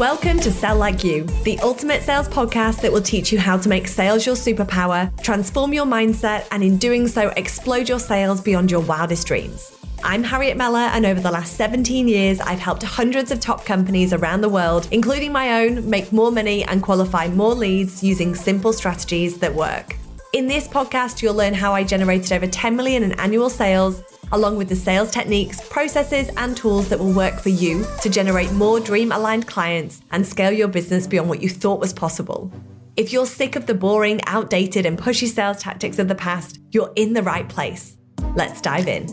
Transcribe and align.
Welcome 0.00 0.40
to 0.40 0.50
Sell 0.50 0.76
Like 0.76 1.04
You, 1.04 1.22
the 1.44 1.56
ultimate 1.60 2.02
sales 2.02 2.26
podcast 2.26 2.80
that 2.80 2.92
will 2.92 3.00
teach 3.00 3.30
you 3.30 3.38
how 3.38 3.56
to 3.56 3.68
make 3.68 3.86
sales 3.86 4.26
your 4.26 4.34
superpower, 4.34 5.16
transform 5.22 5.72
your 5.72 5.86
mindset, 5.86 6.48
and 6.50 6.64
in 6.64 6.78
doing 6.78 7.06
so, 7.06 7.28
explode 7.36 7.88
your 7.88 8.00
sales 8.00 8.40
beyond 8.40 8.72
your 8.72 8.80
wildest 8.80 9.28
dreams. 9.28 9.72
I'm 10.02 10.24
Harriet 10.24 10.56
Meller, 10.56 10.80
and 10.80 11.06
over 11.06 11.20
the 11.20 11.30
last 11.30 11.56
17 11.56 12.08
years, 12.08 12.40
I've 12.40 12.58
helped 12.58 12.82
hundreds 12.82 13.30
of 13.30 13.38
top 13.38 13.64
companies 13.64 14.12
around 14.12 14.40
the 14.40 14.48
world, 14.48 14.88
including 14.90 15.30
my 15.30 15.62
own, 15.62 15.88
make 15.88 16.12
more 16.12 16.32
money 16.32 16.64
and 16.64 16.82
qualify 16.82 17.28
more 17.28 17.54
leads 17.54 18.02
using 18.02 18.34
simple 18.34 18.72
strategies 18.72 19.38
that 19.38 19.54
work. 19.54 19.94
In 20.34 20.48
this 20.48 20.66
podcast, 20.66 21.22
you'll 21.22 21.36
learn 21.36 21.54
how 21.54 21.74
I 21.74 21.84
generated 21.84 22.32
over 22.32 22.48
10 22.48 22.74
million 22.74 23.04
in 23.04 23.12
annual 23.20 23.48
sales 23.48 24.02
along 24.32 24.56
with 24.56 24.68
the 24.68 24.74
sales 24.74 25.12
techniques, 25.12 25.60
processes, 25.68 26.28
and 26.36 26.56
tools 26.56 26.88
that 26.88 26.98
will 26.98 27.12
work 27.12 27.38
for 27.38 27.50
you 27.50 27.86
to 28.02 28.10
generate 28.10 28.50
more 28.50 28.80
dream 28.80 29.12
aligned 29.12 29.46
clients 29.46 30.00
and 30.10 30.26
scale 30.26 30.50
your 30.50 30.66
business 30.66 31.06
beyond 31.06 31.28
what 31.28 31.40
you 31.40 31.48
thought 31.48 31.78
was 31.78 31.92
possible. 31.92 32.50
If 32.96 33.12
you're 33.12 33.26
sick 33.26 33.54
of 33.54 33.66
the 33.66 33.74
boring, 33.74 34.20
outdated, 34.26 34.86
and 34.86 34.98
pushy 34.98 35.28
sales 35.28 35.58
tactics 35.58 36.00
of 36.00 36.08
the 36.08 36.16
past, 36.16 36.58
you're 36.72 36.92
in 36.96 37.12
the 37.12 37.22
right 37.22 37.48
place. 37.48 37.96
Let's 38.34 38.60
dive 38.60 38.88
in. 38.88 39.06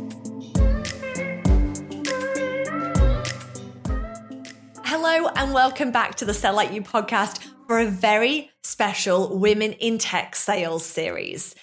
Hello, 4.83 5.27
and 5.35 5.53
welcome 5.53 5.91
back 5.91 6.15
to 6.15 6.25
the 6.25 6.33
Sell 6.33 6.55
Like 6.55 6.73
You 6.73 6.81
podcast 6.81 7.50
for 7.71 7.79
a 7.79 7.85
very 7.85 8.51
special 8.63 9.39
Women 9.39 9.71
in 9.71 9.97
Tech 9.97 10.35
sales 10.35 10.85
series. 10.85 11.55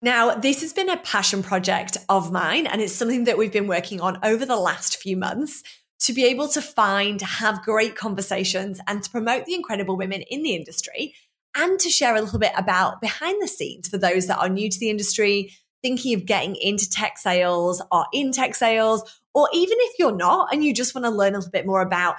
Now, 0.00 0.36
this 0.36 0.60
has 0.60 0.72
been 0.72 0.88
a 0.88 0.96
passion 0.98 1.42
project 1.42 1.96
of 2.08 2.30
mine, 2.30 2.68
and 2.68 2.80
it's 2.80 2.94
something 2.94 3.24
that 3.24 3.36
we've 3.36 3.52
been 3.52 3.66
working 3.66 4.00
on 4.00 4.20
over 4.22 4.46
the 4.46 4.54
last 4.56 4.98
few 4.98 5.16
months 5.16 5.64
to 6.02 6.12
be 6.12 6.24
able 6.24 6.46
to 6.50 6.62
find, 6.62 7.20
have 7.20 7.64
great 7.64 7.96
conversations, 7.96 8.78
and 8.86 9.02
to 9.02 9.10
promote 9.10 9.44
the 9.44 9.56
incredible 9.56 9.96
women 9.96 10.22
in 10.30 10.44
the 10.44 10.54
industry, 10.54 11.14
and 11.56 11.80
to 11.80 11.88
share 11.88 12.14
a 12.14 12.20
little 12.20 12.38
bit 12.38 12.52
about 12.56 13.00
behind 13.00 13.42
the 13.42 13.48
scenes 13.48 13.88
for 13.88 13.98
those 13.98 14.28
that 14.28 14.38
are 14.38 14.48
new 14.48 14.70
to 14.70 14.78
the 14.78 14.88
industry, 14.88 15.52
thinking 15.82 16.14
of 16.14 16.26
getting 16.26 16.54
into 16.54 16.88
tech 16.88 17.18
sales 17.18 17.82
or 17.90 18.06
in 18.12 18.30
tech 18.30 18.54
sales, 18.54 19.02
or 19.34 19.48
even 19.52 19.78
if 19.80 19.98
you're 19.98 20.14
not 20.14 20.52
and 20.52 20.64
you 20.64 20.72
just 20.72 20.94
want 20.94 21.06
to 21.06 21.10
learn 21.10 21.34
a 21.34 21.38
little 21.38 21.50
bit 21.50 21.66
more 21.66 21.82
about 21.82 22.14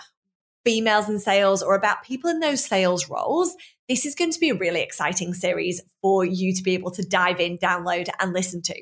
females 0.68 1.08
in 1.08 1.18
sales 1.18 1.64
or 1.64 1.76
about 1.76 2.04
people 2.04 2.30
in 2.30 2.42
those 2.42 2.66
sales 2.66 3.10
roles, 3.10 3.56
this 3.88 4.06
is 4.06 4.16
going 4.16 4.32
to 4.32 4.40
be 4.40 4.50
a 4.50 4.56
really 4.56 4.82
exciting 4.82 5.34
series 5.34 5.82
for 6.02 6.26
you 6.26 6.54
to 6.54 6.62
be 6.62 6.74
able 6.74 6.92
to 6.92 7.08
dive 7.08 7.40
in, 7.40 7.58
download, 7.58 8.10
and 8.20 8.34
listen 8.34 8.62
to. 8.64 8.76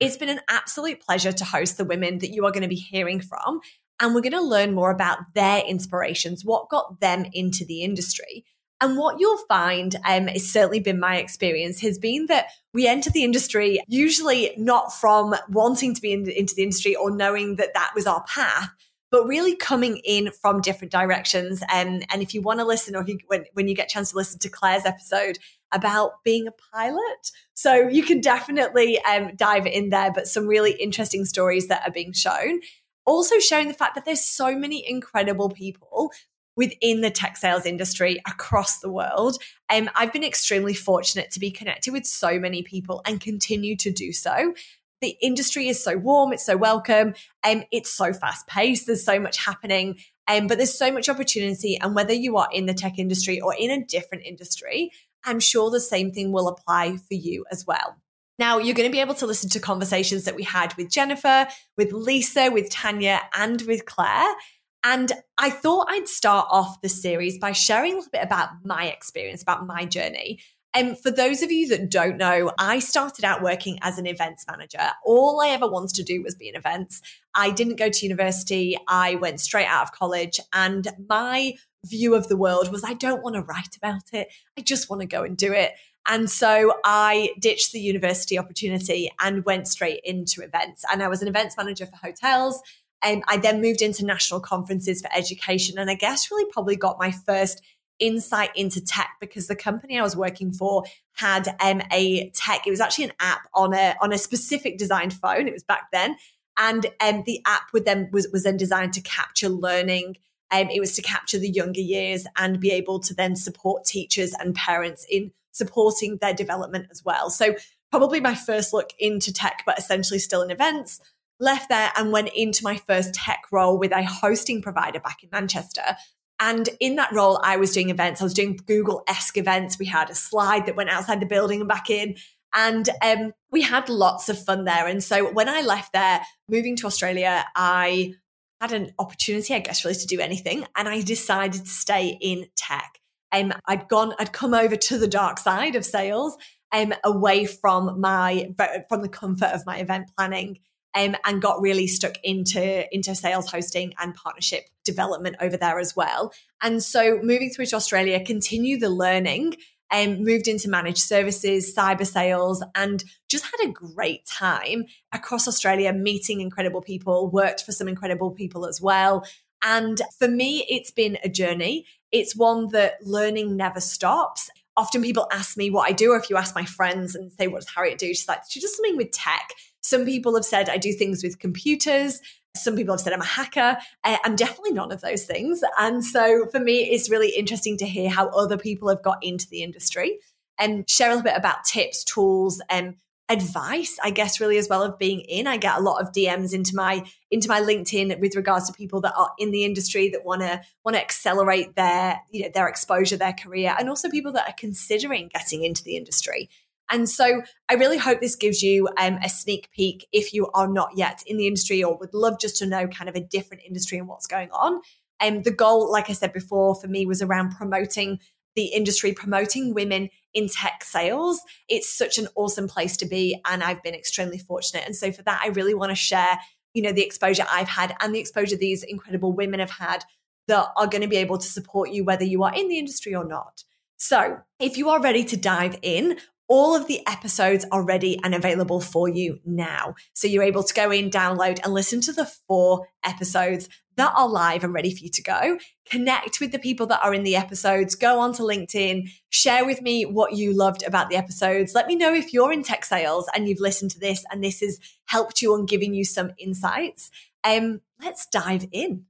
It's 0.00 0.16
been 0.16 0.30
an 0.30 0.40
absolute 0.48 1.02
pleasure 1.02 1.32
to 1.32 1.44
host 1.44 1.76
the 1.76 1.84
women 1.84 2.20
that 2.20 2.30
you 2.30 2.46
are 2.46 2.50
going 2.50 2.62
to 2.62 2.68
be 2.68 2.74
hearing 2.74 3.20
from. 3.20 3.60
And 4.00 4.14
we're 4.14 4.22
going 4.22 4.32
to 4.32 4.40
learn 4.40 4.72
more 4.72 4.90
about 4.90 5.18
their 5.34 5.62
inspirations, 5.62 6.42
what 6.42 6.70
got 6.70 7.00
them 7.00 7.26
into 7.34 7.66
the 7.66 7.82
industry. 7.82 8.46
And 8.80 8.96
what 8.96 9.20
you'll 9.20 9.44
find, 9.46 9.96
um, 10.08 10.26
has 10.28 10.50
certainly 10.50 10.80
been 10.80 10.98
my 10.98 11.18
experience, 11.18 11.82
has 11.82 11.98
been 11.98 12.28
that 12.28 12.46
we 12.72 12.86
enter 12.86 13.10
the 13.10 13.24
industry 13.24 13.78
usually 13.88 14.54
not 14.56 14.90
from 14.90 15.34
wanting 15.50 15.94
to 15.94 16.00
be 16.00 16.14
in, 16.14 16.30
into 16.30 16.54
the 16.54 16.62
industry 16.62 16.96
or 16.96 17.14
knowing 17.14 17.56
that 17.56 17.74
that 17.74 17.90
was 17.94 18.06
our 18.06 18.24
path, 18.24 18.70
but 19.10 19.26
really 19.26 19.56
coming 19.56 19.98
in 20.04 20.30
from 20.30 20.60
different 20.60 20.92
directions. 20.92 21.62
And, 21.68 22.06
and 22.10 22.22
if 22.22 22.34
you 22.34 22.42
want 22.42 22.60
to 22.60 22.64
listen, 22.64 22.94
or 22.94 23.02
if 23.02 23.08
you, 23.08 23.18
when, 23.26 23.44
when 23.54 23.68
you 23.68 23.74
get 23.74 23.90
a 23.90 23.94
chance 23.94 24.10
to 24.10 24.16
listen 24.16 24.38
to 24.40 24.48
Claire's 24.48 24.86
episode 24.86 25.38
about 25.72 26.22
being 26.24 26.46
a 26.46 26.52
pilot, 26.74 27.32
so 27.54 27.88
you 27.88 28.02
can 28.02 28.20
definitely 28.20 29.02
um, 29.04 29.34
dive 29.36 29.66
in 29.66 29.90
there, 29.90 30.12
but 30.12 30.28
some 30.28 30.46
really 30.46 30.72
interesting 30.72 31.24
stories 31.24 31.68
that 31.68 31.86
are 31.86 31.92
being 31.92 32.12
shown. 32.12 32.60
Also 33.06 33.38
showing 33.38 33.68
the 33.68 33.74
fact 33.74 33.94
that 33.96 34.04
there's 34.04 34.24
so 34.24 34.56
many 34.56 34.88
incredible 34.88 35.48
people 35.48 36.12
within 36.56 37.00
the 37.00 37.10
tech 37.10 37.36
sales 37.36 37.64
industry 37.64 38.20
across 38.26 38.80
the 38.80 38.90
world. 38.90 39.38
Um, 39.70 39.88
I've 39.94 40.12
been 40.12 40.24
extremely 40.24 40.74
fortunate 40.74 41.30
to 41.30 41.40
be 41.40 41.50
connected 41.50 41.92
with 41.92 42.04
so 42.04 42.38
many 42.38 42.62
people 42.62 43.00
and 43.06 43.20
continue 43.20 43.76
to 43.76 43.90
do 43.90 44.12
so 44.12 44.52
the 45.00 45.16
industry 45.20 45.68
is 45.68 45.82
so 45.82 45.96
warm, 45.96 46.32
it's 46.32 46.46
so 46.46 46.56
welcome, 46.56 47.14
and 47.42 47.60
um, 47.60 47.66
it's 47.72 47.90
so 47.90 48.12
fast 48.12 48.46
paced. 48.46 48.86
There's 48.86 49.04
so 49.04 49.18
much 49.18 49.38
happening, 49.38 49.98
um, 50.28 50.46
but 50.46 50.58
there's 50.58 50.76
so 50.76 50.92
much 50.92 51.08
opportunity. 51.08 51.78
And 51.78 51.94
whether 51.94 52.12
you 52.12 52.36
are 52.36 52.48
in 52.52 52.66
the 52.66 52.74
tech 52.74 52.98
industry 52.98 53.40
or 53.40 53.54
in 53.54 53.70
a 53.70 53.84
different 53.84 54.24
industry, 54.24 54.90
I'm 55.24 55.40
sure 55.40 55.70
the 55.70 55.80
same 55.80 56.12
thing 56.12 56.32
will 56.32 56.48
apply 56.48 56.96
for 56.96 57.14
you 57.14 57.44
as 57.50 57.66
well. 57.66 57.96
Now, 58.38 58.56
you're 58.58 58.74
going 58.74 58.88
to 58.88 58.92
be 58.92 59.00
able 59.00 59.14
to 59.16 59.26
listen 59.26 59.50
to 59.50 59.60
conversations 59.60 60.24
that 60.24 60.34
we 60.34 60.44
had 60.44 60.74
with 60.78 60.90
Jennifer, 60.90 61.46
with 61.76 61.92
Lisa, 61.92 62.50
with 62.50 62.70
Tanya, 62.70 63.20
and 63.34 63.60
with 63.62 63.84
Claire. 63.84 64.34
And 64.82 65.12
I 65.36 65.50
thought 65.50 65.88
I'd 65.90 66.08
start 66.08 66.48
off 66.50 66.80
the 66.80 66.88
series 66.88 67.38
by 67.38 67.52
sharing 67.52 67.92
a 67.92 67.96
little 67.96 68.10
bit 68.10 68.24
about 68.24 68.48
my 68.64 68.86
experience, 68.86 69.42
about 69.42 69.66
my 69.66 69.84
journey. 69.84 70.40
And 70.72 70.98
for 70.98 71.10
those 71.10 71.42
of 71.42 71.50
you 71.50 71.68
that 71.68 71.90
don't 71.90 72.16
know, 72.16 72.52
I 72.58 72.78
started 72.78 73.24
out 73.24 73.42
working 73.42 73.78
as 73.82 73.98
an 73.98 74.06
events 74.06 74.44
manager. 74.48 74.90
All 75.04 75.40
I 75.40 75.48
ever 75.48 75.68
wanted 75.68 75.96
to 75.96 76.04
do 76.04 76.22
was 76.22 76.36
be 76.36 76.48
in 76.48 76.54
events. 76.54 77.02
I 77.34 77.50
didn't 77.50 77.76
go 77.76 77.88
to 77.88 78.06
university. 78.06 78.76
I 78.86 79.16
went 79.16 79.40
straight 79.40 79.66
out 79.66 79.82
of 79.82 79.92
college 79.92 80.38
and 80.52 80.86
my 81.08 81.54
view 81.84 82.14
of 82.14 82.28
the 82.28 82.36
world 82.36 82.70
was 82.70 82.84
I 82.84 82.94
don't 82.94 83.22
want 83.22 83.34
to 83.36 83.42
write 83.42 83.76
about 83.76 84.12
it. 84.12 84.28
I 84.56 84.60
just 84.60 84.88
want 84.88 85.00
to 85.00 85.06
go 85.06 85.24
and 85.24 85.36
do 85.36 85.52
it. 85.52 85.72
And 86.08 86.30
so 86.30 86.74
I 86.84 87.30
ditched 87.38 87.72
the 87.72 87.80
university 87.80 88.38
opportunity 88.38 89.10
and 89.20 89.44
went 89.44 89.68
straight 89.68 90.00
into 90.04 90.42
events. 90.42 90.84
And 90.90 91.02
I 91.02 91.08
was 91.08 91.20
an 91.22 91.28
events 91.28 91.56
manager 91.56 91.86
for 91.86 91.96
hotels. 91.96 92.62
And 93.02 93.22
I 93.28 93.38
then 93.38 93.60
moved 93.60 93.82
into 93.82 94.04
national 94.04 94.40
conferences 94.40 95.02
for 95.02 95.10
education. 95.14 95.78
And 95.78 95.90
I 95.90 95.94
guess 95.94 96.30
really 96.30 96.50
probably 96.52 96.76
got 96.76 96.98
my 96.98 97.10
first 97.10 97.62
insight 98.00 98.50
into 98.56 98.80
tech 98.84 99.10
because 99.20 99.46
the 99.46 99.54
company 99.54 99.98
I 99.98 100.02
was 100.02 100.16
working 100.16 100.52
for 100.52 100.84
had 101.12 101.54
um, 101.60 101.82
a 101.92 102.30
tech. 102.30 102.66
It 102.66 102.70
was 102.70 102.80
actually 102.80 103.04
an 103.04 103.12
app 103.20 103.48
on 103.54 103.74
a 103.74 103.94
on 104.00 104.12
a 104.12 104.18
specific 104.18 104.78
designed 104.78 105.12
phone. 105.12 105.46
It 105.46 105.52
was 105.52 105.62
back 105.62 105.88
then, 105.92 106.16
and 106.58 106.86
um, 107.00 107.22
the 107.26 107.40
app 107.46 107.72
would 107.72 107.84
then 107.84 108.08
was 108.12 108.28
was 108.32 108.44
then 108.44 108.56
designed 108.56 108.94
to 108.94 109.00
capture 109.02 109.48
learning. 109.48 110.16
Um, 110.50 110.68
it 110.68 110.80
was 110.80 110.94
to 110.96 111.02
capture 111.02 111.38
the 111.38 111.48
younger 111.48 111.80
years 111.80 112.26
and 112.36 112.58
be 112.58 112.72
able 112.72 112.98
to 113.00 113.14
then 113.14 113.36
support 113.36 113.84
teachers 113.84 114.34
and 114.40 114.52
parents 114.54 115.06
in 115.08 115.30
supporting 115.52 116.18
their 116.20 116.34
development 116.34 116.88
as 116.90 117.04
well. 117.04 117.30
So 117.30 117.54
probably 117.90 118.20
my 118.20 118.34
first 118.34 118.72
look 118.72 118.90
into 118.98 119.32
tech, 119.32 119.62
but 119.64 119.78
essentially 119.78 120.18
still 120.18 120.42
in 120.42 120.50
events. 120.50 121.00
Left 121.38 121.68
there 121.68 121.92
and 121.96 122.12
went 122.12 122.30
into 122.34 122.64
my 122.64 122.76
first 122.76 123.14
tech 123.14 123.44
role 123.50 123.78
with 123.78 123.92
a 123.92 124.02
hosting 124.02 124.60
provider 124.60 125.00
back 125.00 125.22
in 125.22 125.28
Manchester 125.32 125.96
and 126.40 126.70
in 126.80 126.96
that 126.96 127.12
role, 127.12 127.38
I 127.44 127.58
was 127.58 127.72
doing 127.72 127.90
events. 127.90 128.20
I 128.20 128.24
was 128.24 128.34
doing 128.34 128.58
Google 128.66 129.02
esque 129.06 129.36
events. 129.36 129.78
We 129.78 129.86
had 129.86 130.08
a 130.08 130.14
slide 130.14 130.66
that 130.66 130.74
went 130.74 130.88
outside 130.88 131.20
the 131.20 131.26
building 131.26 131.60
and 131.60 131.68
back 131.68 131.90
in. 131.90 132.16
And 132.54 132.88
um, 133.02 133.32
we 133.52 133.60
had 133.60 133.90
lots 133.90 134.28
of 134.30 134.42
fun 134.42 134.64
there. 134.64 134.86
And 134.86 135.04
so 135.04 135.30
when 135.32 135.50
I 135.50 135.60
left 135.60 135.92
there, 135.92 136.22
moving 136.48 136.76
to 136.76 136.86
Australia, 136.86 137.44
I 137.54 138.14
had 138.60 138.72
an 138.72 138.92
opportunity, 138.98 139.54
I 139.54 139.60
guess, 139.60 139.84
really 139.84 139.96
to 139.96 140.06
do 140.06 140.18
anything. 140.18 140.66
And 140.74 140.88
I 140.88 141.02
decided 141.02 141.62
to 141.62 141.70
stay 141.70 142.16
in 142.20 142.46
tech. 142.56 142.98
Um, 143.32 143.52
I'd 143.66 143.88
gone, 143.88 144.14
I'd 144.18 144.32
come 144.32 144.54
over 144.54 144.76
to 144.76 144.98
the 144.98 145.06
dark 145.06 145.38
side 145.38 145.76
of 145.76 145.84
sales, 145.84 146.36
um, 146.72 146.94
away 147.04 147.44
from 147.46 148.00
my 148.00 148.54
from 148.88 149.02
the 149.02 149.08
comfort 149.08 149.50
of 149.52 149.66
my 149.66 149.78
event 149.78 150.10
planning 150.16 150.58
um, 150.94 151.16
and 151.24 151.40
got 151.40 151.60
really 151.60 151.86
stuck 151.86 152.14
into 152.24 152.92
into 152.94 153.14
sales 153.14 153.50
hosting 153.50 153.94
and 153.98 154.14
partnership 154.14 154.64
development 154.84 155.36
over 155.40 155.56
there 155.56 155.78
as 155.78 155.94
well. 155.94 156.32
And 156.62 156.82
so 156.82 157.20
moving 157.22 157.50
through 157.50 157.66
to 157.66 157.76
Australia, 157.76 158.24
continue 158.24 158.78
the 158.78 158.90
learning 158.90 159.56
and 159.92 160.18
um, 160.18 160.24
moved 160.24 160.46
into 160.46 160.68
managed 160.68 160.98
services, 160.98 161.74
cyber 161.76 162.06
sales, 162.06 162.62
and 162.74 163.02
just 163.28 163.44
had 163.44 163.68
a 163.68 163.72
great 163.72 164.24
time 164.24 164.84
across 165.12 165.48
Australia, 165.48 165.92
meeting 165.92 166.40
incredible 166.40 166.80
people, 166.80 167.28
worked 167.30 167.64
for 167.64 167.72
some 167.72 167.88
incredible 167.88 168.30
people 168.30 168.66
as 168.66 168.80
well. 168.80 169.24
And 169.62 170.00
for 170.18 170.28
me, 170.28 170.64
it's 170.68 170.90
been 170.90 171.18
a 171.24 171.28
journey. 171.28 171.86
It's 172.12 172.36
one 172.36 172.68
that 172.68 172.94
learning 173.02 173.56
never 173.56 173.80
stops. 173.80 174.48
Often 174.76 175.02
people 175.02 175.28
ask 175.32 175.56
me 175.56 175.70
what 175.70 175.88
I 175.88 175.92
do, 175.92 176.12
or 176.12 176.16
if 176.16 176.30
you 176.30 176.36
ask 176.36 176.54
my 176.54 176.64
friends 176.64 177.14
and 177.14 177.32
say, 177.32 177.48
What 177.48 177.60
does 177.60 177.74
Harriet 177.74 177.98
do? 177.98 178.08
She's 178.08 178.28
like, 178.28 178.42
She 178.48 178.60
does 178.60 178.74
something 178.76 178.96
with 178.96 179.10
tech. 179.10 179.50
Some 179.80 180.04
people 180.04 180.34
have 180.34 180.44
said 180.44 180.68
I 180.68 180.76
do 180.76 180.92
things 180.92 181.22
with 181.22 181.38
computers. 181.38 182.20
Some 182.56 182.76
people 182.76 182.94
have 182.94 183.00
said 183.00 183.12
I'm 183.12 183.20
a 183.20 183.24
hacker. 183.24 183.78
I'm 184.04 184.36
definitely 184.36 184.72
none 184.72 184.92
of 184.92 185.00
those 185.00 185.24
things. 185.24 185.62
And 185.78 186.04
so 186.04 186.46
for 186.50 186.60
me, 186.60 186.90
it's 186.90 187.10
really 187.10 187.30
interesting 187.30 187.76
to 187.78 187.86
hear 187.86 188.10
how 188.10 188.28
other 188.28 188.58
people 188.58 188.88
have 188.88 189.02
got 189.02 189.18
into 189.22 189.48
the 189.48 189.62
industry 189.62 190.18
and 190.58 190.88
share 190.88 191.08
a 191.08 191.14
little 191.14 191.24
bit 191.24 191.36
about 191.36 191.64
tips, 191.64 192.04
tools, 192.04 192.60
and 192.68 192.96
advice 193.30 193.96
i 194.02 194.10
guess 194.10 194.40
really 194.40 194.58
as 194.58 194.68
well 194.68 194.82
of 194.82 194.98
being 194.98 195.20
in 195.20 195.46
i 195.46 195.56
get 195.56 195.78
a 195.78 195.80
lot 195.80 196.02
of 196.02 196.12
dms 196.12 196.52
into 196.52 196.74
my 196.74 197.04
into 197.30 197.48
my 197.48 197.60
linkedin 197.60 198.18
with 198.20 198.34
regards 198.34 198.66
to 198.66 198.72
people 198.72 199.00
that 199.00 199.14
are 199.16 199.30
in 199.38 199.52
the 199.52 199.64
industry 199.64 200.08
that 200.08 200.24
want 200.24 200.40
to 200.40 200.60
want 200.84 200.96
to 200.96 201.00
accelerate 201.00 201.76
their 201.76 202.20
you 202.30 202.42
know 202.42 202.50
their 202.52 202.66
exposure 202.66 203.16
their 203.16 203.32
career 203.32 203.74
and 203.78 203.88
also 203.88 204.10
people 204.10 204.32
that 204.32 204.48
are 204.48 204.54
considering 204.58 205.30
getting 205.32 205.62
into 205.62 205.82
the 205.84 205.96
industry 205.96 206.50
and 206.90 207.08
so 207.08 207.42
I 207.68 207.74
really 207.74 207.98
hope 207.98 208.20
this 208.20 208.34
gives 208.34 208.62
you 208.62 208.88
um, 208.98 209.18
a 209.22 209.28
sneak 209.28 209.70
peek 209.70 210.08
if 210.12 210.34
you 210.34 210.48
are 210.54 210.66
not 210.66 210.90
yet 210.96 211.22
in 211.24 211.36
the 211.36 211.46
industry 211.46 211.84
or 211.84 211.96
would 211.96 212.12
love 212.12 212.40
just 212.40 212.56
to 212.56 212.66
know 212.66 212.88
kind 212.88 213.08
of 213.08 213.14
a 213.14 213.20
different 213.20 213.62
industry 213.64 213.96
and 213.98 214.08
what's 214.08 214.26
going 214.26 214.50
on. 214.50 214.80
And 215.20 215.36
um, 215.36 215.42
the 215.42 215.52
goal, 215.52 215.90
like 215.90 216.10
I 216.10 216.14
said 216.14 216.32
before, 216.32 216.74
for 216.74 216.88
me 216.88 217.06
was 217.06 217.22
around 217.22 217.52
promoting 217.52 218.18
the 218.56 218.66
industry, 218.66 219.12
promoting 219.12 219.74
women 219.74 220.10
in 220.34 220.48
tech 220.48 220.84
sales. 220.84 221.40
It's 221.68 221.88
such 221.88 222.18
an 222.18 222.28
awesome 222.34 222.68
place 222.68 222.96
to 222.98 223.06
be. 223.06 223.40
And 223.46 223.62
I've 223.62 223.82
been 223.82 223.94
extremely 223.94 224.38
fortunate. 224.38 224.84
And 224.86 224.96
so 224.96 225.12
for 225.12 225.22
that, 225.22 225.40
I 225.42 225.48
really 225.48 225.74
want 225.74 225.90
to 225.90 225.96
share, 225.96 226.38
you 226.74 226.82
know, 226.82 226.92
the 226.92 227.04
exposure 227.04 227.44
I've 227.50 227.68
had 227.68 227.96
and 228.00 228.14
the 228.14 228.20
exposure 228.20 228.56
these 228.56 228.82
incredible 228.82 229.32
women 229.32 229.60
have 229.60 229.70
had 229.70 230.04
that 230.48 230.68
are 230.76 230.86
going 230.86 231.02
to 231.02 231.08
be 231.08 231.16
able 231.16 231.38
to 231.38 231.46
support 231.46 231.90
you, 231.90 232.04
whether 232.04 232.24
you 232.24 232.42
are 232.42 232.54
in 232.54 232.68
the 232.68 232.78
industry 232.78 233.14
or 233.14 233.24
not. 233.24 233.64
So 233.96 234.38
if 234.58 234.76
you 234.76 234.88
are 234.88 235.00
ready 235.00 235.24
to 235.24 235.36
dive 235.36 235.78
in, 235.82 236.18
all 236.48 236.74
of 236.74 236.88
the 236.88 237.06
episodes 237.06 237.64
are 237.70 237.84
ready 237.84 238.18
and 238.24 238.34
available 238.34 238.80
for 238.80 239.08
you 239.08 239.38
now. 239.44 239.94
So 240.14 240.26
you're 240.26 240.42
able 240.42 240.64
to 240.64 240.74
go 240.74 240.90
in, 240.90 241.08
download, 241.08 241.60
and 241.62 241.72
listen 241.72 242.00
to 242.00 242.12
the 242.12 242.26
four 242.48 242.88
episodes 243.04 243.68
that 244.00 244.14
are 244.16 244.28
live 244.28 244.64
and 244.64 244.72
ready 244.72 244.90
for 244.94 245.04
you 245.04 245.10
to 245.10 245.22
go. 245.22 245.58
Connect 245.90 246.40
with 246.40 246.52
the 246.52 246.58
people 246.58 246.86
that 246.86 247.04
are 247.04 247.12
in 247.12 247.22
the 247.22 247.36
episodes. 247.36 247.94
Go 247.94 248.18
onto 248.18 248.42
LinkedIn, 248.42 249.10
share 249.28 249.66
with 249.66 249.82
me 249.82 250.06
what 250.06 250.32
you 250.32 250.56
loved 250.56 250.82
about 250.84 251.10
the 251.10 251.16
episodes. 251.16 251.74
Let 251.74 251.86
me 251.86 251.96
know 251.96 252.14
if 252.14 252.32
you're 252.32 252.50
in 252.50 252.62
tech 252.62 252.86
sales 252.86 253.28
and 253.34 253.46
you've 253.46 253.60
listened 253.60 253.90
to 253.90 254.00
this 254.00 254.24
and 254.32 254.42
this 254.42 254.60
has 254.60 254.78
helped 255.04 255.42
you 255.42 255.52
on 255.52 255.66
giving 255.66 255.92
you 255.92 256.06
some 256.06 256.32
insights. 256.38 257.10
Um, 257.44 257.82
let's 258.02 258.26
dive 258.26 258.66
in. 258.72 259.04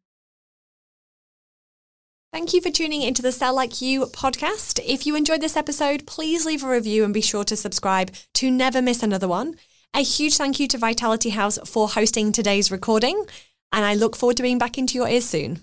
Thank 2.32 2.52
you 2.52 2.60
for 2.60 2.70
tuning 2.70 3.02
into 3.02 3.22
the 3.22 3.32
Sell 3.32 3.54
Like 3.54 3.80
You 3.80 4.06
podcast. 4.06 4.80
If 4.84 5.06
you 5.06 5.14
enjoyed 5.14 5.40
this 5.40 5.56
episode, 5.56 6.04
please 6.04 6.44
leave 6.44 6.64
a 6.64 6.68
review 6.68 7.04
and 7.04 7.14
be 7.14 7.20
sure 7.20 7.44
to 7.44 7.56
subscribe 7.56 8.12
to 8.34 8.50
never 8.50 8.82
miss 8.82 9.04
another 9.04 9.28
one. 9.28 9.54
A 9.94 10.02
huge 10.02 10.36
thank 10.36 10.60
you 10.60 10.68
to 10.68 10.78
Vitality 10.78 11.30
House 11.30 11.58
for 11.64 11.88
hosting 11.88 12.30
today's 12.30 12.70
recording, 12.70 13.26
and 13.72 13.84
I 13.84 13.94
look 13.94 14.16
forward 14.16 14.36
to 14.38 14.42
being 14.42 14.58
back 14.58 14.78
into 14.78 14.94
your 14.94 15.08
ears 15.08 15.24
soon. 15.26 15.60